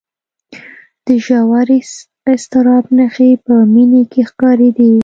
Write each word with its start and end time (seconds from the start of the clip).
د 1.05 1.07
ژور 1.25 1.69
اضطراب 2.33 2.85
نښې 2.97 3.31
په 3.45 3.53
مينې 3.73 4.03
کې 4.11 4.21
ښکارېدې 4.29 4.91